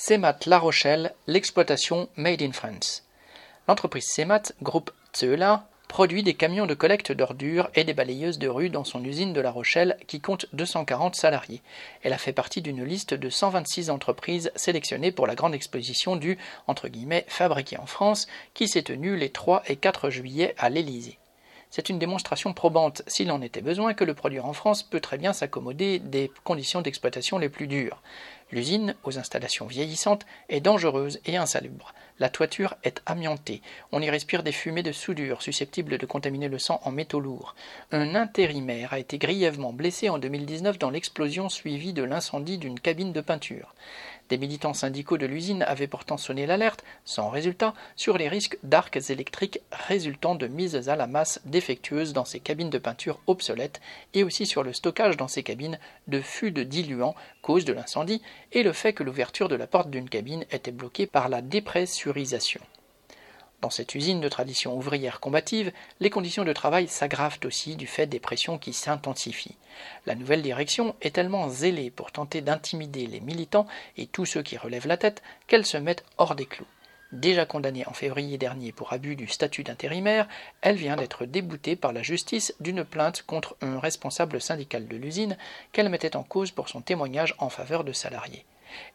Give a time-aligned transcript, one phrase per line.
[0.00, 3.02] CEMAT La Rochelle, l'exploitation Made in France.
[3.66, 8.70] L'entreprise CEMAT, groupe Tseula, produit des camions de collecte d'ordures et des balayeuses de rue
[8.70, 11.62] dans son usine de La Rochelle qui compte 240 salariés.
[12.04, 16.38] Elle a fait partie d'une liste de 126 entreprises sélectionnées pour la grande exposition du
[17.26, 21.18] fabriqué en France qui s'est tenue les 3 et 4 juillet à l'Élysée.
[21.70, 25.18] C'est une démonstration probante, s'il en était besoin, que le produire en France peut très
[25.18, 28.00] bien s'accommoder des conditions d'exploitation les plus dures.
[28.50, 31.92] L'usine, aux installations vieillissantes, est dangereuse et insalubre.
[32.18, 33.62] La toiture est amiantée.
[33.92, 37.54] On y respire des fumées de soudure susceptibles de contaminer le sang en métaux lourds.
[37.92, 43.12] Un intérimaire a été grièvement blessé en 2019 dans l'explosion suivie de l'incendie d'une cabine
[43.12, 43.74] de peinture.
[44.28, 49.10] Des militants syndicaux de l'usine avaient pourtant sonné l'alerte, sans résultat, sur les risques d'arcs
[49.10, 53.80] électriques résultant de mises à la masse défectueuses dans ces cabines de peinture obsolètes
[54.12, 55.78] et aussi sur le stockage dans ces cabines
[56.08, 58.20] de fûts de diluant, cause de l'incendie,
[58.52, 62.60] et le fait que l'ouverture de la porte d'une cabine était bloquée par la dépressurisation.
[63.60, 68.06] Dans cette usine de tradition ouvrière combative, les conditions de travail s'aggravent aussi du fait
[68.06, 69.56] des pressions qui s'intensifient.
[70.06, 74.56] La nouvelle direction est tellement zélée pour tenter d'intimider les militants et tous ceux qui
[74.56, 76.66] relèvent la tête qu'elle se met hors des clous.
[77.12, 80.28] Déjà condamnée en février dernier pour abus du statut d'intérimaire,
[80.60, 85.38] elle vient d'être déboutée par la justice d'une plainte contre un responsable syndical de l'usine
[85.72, 88.44] qu'elle mettait en cause pour son témoignage en faveur de salariés.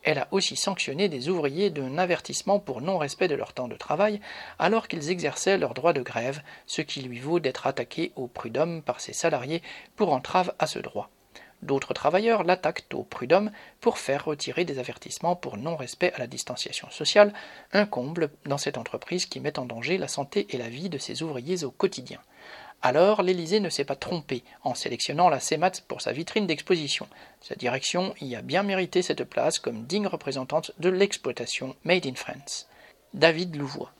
[0.03, 4.21] Elle a aussi sanctionné des ouvriers d'un avertissement pour non-respect de leur temps de travail
[4.59, 8.83] alors qu'ils exerçaient leur droit de grève, ce qui lui vaut d'être attaqué au prud'homme
[8.83, 9.63] par ses salariés
[9.95, 11.09] pour entrave à ce droit.
[11.63, 16.89] D'autres travailleurs l'attaquent au prud'homme pour faire retirer des avertissements pour non-respect à la distanciation
[16.89, 17.33] sociale,
[17.71, 20.97] un comble dans cette entreprise qui met en danger la santé et la vie de
[20.97, 22.19] ses ouvriers au quotidien.
[22.81, 27.07] Alors, l'Élysée ne s'est pas trompé en sélectionnant la CEMAT pour sa vitrine d'exposition.
[27.39, 32.15] Sa direction y a bien mérité cette place comme digne représentante de l'exploitation Made in
[32.15, 32.67] France.
[33.13, 33.93] David Louvois.